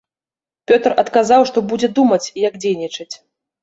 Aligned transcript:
Пётр 0.71 0.95
адказаў, 1.03 1.47
што 1.53 1.65
будзе 1.69 1.93
думаць, 2.01 2.23
як 2.49 2.53
дзейнічаць. 2.67 3.13